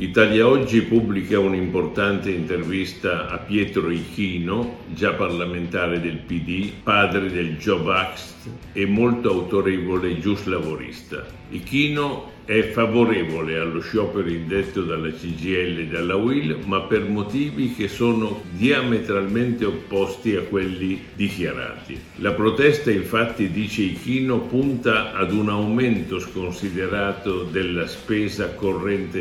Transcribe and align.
Italia 0.00 0.48
Oggi 0.48 0.80
pubblica 0.80 1.38
un'importante 1.38 2.30
intervista 2.30 3.28
a 3.28 3.36
Pietro 3.36 3.90
Ichino, 3.90 4.78
già 4.94 5.12
parlamentare 5.12 6.00
del 6.00 6.16
PD, 6.16 6.70
padre 6.82 7.30
del 7.30 7.58
Job 7.58 7.86
Act 7.86 8.48
e 8.72 8.86
molto 8.86 9.28
autorevole 9.28 10.18
giuslavorista. 10.18 11.26
Ichino 11.50 12.38
è 12.50 12.62
favorevole 12.70 13.58
allo 13.58 13.80
sciopero 13.80 14.28
indetto 14.28 14.82
dalla 14.82 15.10
CGL 15.10 15.78
e 15.78 15.86
dalla 15.86 16.16
UIL, 16.16 16.58
ma 16.64 16.80
per 16.80 17.08
motivi 17.08 17.74
che 17.74 17.86
sono 17.86 18.42
diametralmente 18.50 19.64
opposti 19.64 20.34
a 20.34 20.42
quelli 20.42 21.00
dichiarati. 21.14 21.96
La 22.16 22.32
protesta, 22.32 22.90
infatti, 22.90 23.50
dice 23.50 23.82
Ichino, 23.82 24.40
punta 24.40 25.12
ad 25.12 25.32
un 25.32 25.48
aumento 25.48 26.18
sconsiderato 26.18 27.44
della 27.44 27.86
spesa 27.86 28.52
corrente 28.54 29.20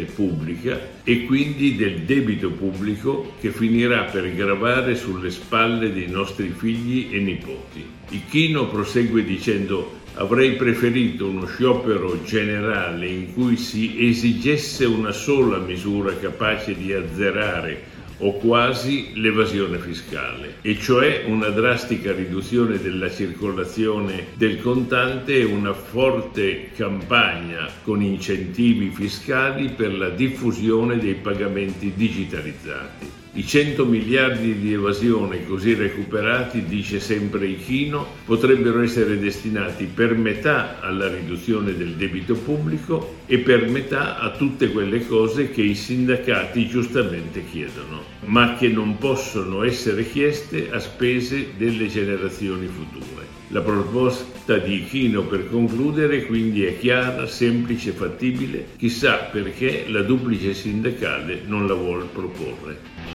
pubblica 0.69 0.97
e 1.03 1.25
quindi 1.25 1.75
del 1.75 2.01
debito 2.01 2.51
pubblico 2.51 3.33
che 3.39 3.51
finirà 3.51 4.03
per 4.03 4.33
gravare 4.33 4.95
sulle 4.95 5.31
spalle 5.31 5.91
dei 5.91 6.07
nostri 6.07 6.53
figli 6.55 7.09
e 7.11 7.19
nipoti. 7.19 7.85
Ichino 8.09 8.67
prosegue 8.67 9.23
dicendo 9.23 9.97
Avrei 10.15 10.55
preferito 10.55 11.27
uno 11.27 11.45
sciopero 11.45 12.21
generale 12.23 13.07
in 13.07 13.33
cui 13.33 13.55
si 13.55 13.95
esigesse 14.09 14.83
una 14.83 15.11
sola 15.11 15.59
misura 15.59 16.17
capace 16.17 16.75
di 16.75 16.91
azzerare 16.91 17.98
o 18.19 18.33
quasi 18.33 19.11
l'evasione 19.15 19.77
fiscale, 19.77 20.55
e 20.61 20.77
cioè 20.77 21.23
una 21.27 21.49
drastica 21.49 22.11
riduzione 22.11 22.79
della 22.79 23.09
circolazione 23.09 24.27
del 24.35 24.61
contante 24.61 25.39
e 25.39 25.43
una 25.43 25.73
forte 25.73 26.71
campagna 26.75 27.69
con 27.83 28.01
incentivi 28.01 28.89
fiscali 28.89 29.69
per 29.69 29.97
la 29.97 30.09
diffusione 30.09 30.97
dei 30.97 31.15
pagamenti 31.15 31.93
digitalizzati. 31.95 33.18
I 33.39 33.47
100 33.47 33.85
miliardi 33.85 34.59
di 34.59 34.73
evasione 34.73 35.45
così 35.45 35.73
recuperati, 35.73 36.65
dice 36.65 36.99
sempre 36.99 37.47
Ichino, 37.47 38.05
potrebbero 38.25 38.81
essere 38.81 39.17
destinati 39.17 39.85
per 39.85 40.13
metà 40.13 40.81
alla 40.81 41.07
riduzione 41.07 41.73
del 41.73 41.93
debito 41.93 42.33
pubblico 42.33 43.19
e 43.27 43.37
per 43.37 43.69
metà 43.69 44.19
a 44.19 44.31
tutte 44.31 44.69
quelle 44.71 45.07
cose 45.07 45.51
che 45.51 45.61
i 45.61 45.73
sindacati 45.73 46.67
giustamente 46.67 47.45
chiedono, 47.49 48.03
ma 48.25 48.55
che 48.55 48.67
non 48.67 48.97
possono 48.97 49.63
essere 49.63 50.05
chieste 50.05 50.69
a 50.69 50.79
spese 50.79 51.51
delle 51.55 51.87
generazioni 51.87 52.67
future. 52.67 53.25
La 53.51 53.61
proposta 53.61 54.57
di 54.57 54.81
Ichino 54.81 55.23
per 55.23 55.49
concludere 55.49 56.25
quindi 56.25 56.65
è 56.65 56.77
chiara, 56.77 57.25
semplice, 57.25 57.91
fattibile, 57.91 58.67
chissà 58.77 59.29
perché 59.31 59.85
la 59.87 60.01
duplice 60.01 60.53
sindacale 60.53 61.43
non 61.45 61.65
la 61.65 61.73
vuole 61.73 62.05
proporre. 62.13 63.07